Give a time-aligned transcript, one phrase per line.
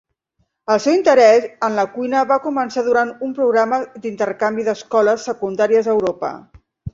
[0.75, 5.97] El seu interès en la cuina va començar durant un programa d'intercanvi d'escoles secundàries a
[6.01, 6.35] Europa.